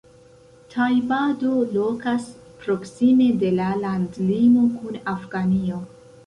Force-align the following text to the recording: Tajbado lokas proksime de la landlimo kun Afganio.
Tajbado 0.75 1.51
lokas 1.75 2.25
proksime 2.63 3.27
de 3.45 3.53
la 3.59 3.69
landlimo 3.85 4.65
kun 4.79 4.99
Afganio. 5.15 5.85